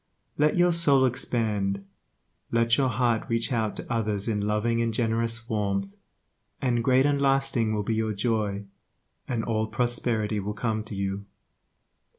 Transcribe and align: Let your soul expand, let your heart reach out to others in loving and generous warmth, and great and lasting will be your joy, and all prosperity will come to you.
Let 0.35 0.57
your 0.57 0.73
soul 0.73 1.05
expand, 1.05 1.85
let 2.51 2.75
your 2.75 2.89
heart 2.89 3.29
reach 3.29 3.53
out 3.53 3.75
to 3.75 3.93
others 3.93 4.27
in 4.27 4.41
loving 4.41 4.81
and 4.81 4.91
generous 4.91 5.47
warmth, 5.47 5.93
and 6.59 6.83
great 6.83 7.05
and 7.05 7.21
lasting 7.21 7.75
will 7.75 7.83
be 7.83 7.93
your 7.93 8.13
joy, 8.13 8.65
and 9.27 9.43
all 9.43 9.67
prosperity 9.67 10.39
will 10.39 10.55
come 10.55 10.83
to 10.85 10.95
you. 10.95 11.27